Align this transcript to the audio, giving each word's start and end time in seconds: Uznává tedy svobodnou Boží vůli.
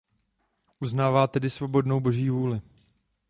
Uznává 0.79 1.27
tedy 1.27 1.49
svobodnou 1.49 1.99
Boží 1.99 2.29
vůli. 2.29 2.61